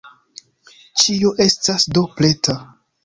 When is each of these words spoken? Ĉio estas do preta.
Ĉio 1.03 1.33
estas 1.45 1.87
do 1.99 2.05
preta. 2.19 2.57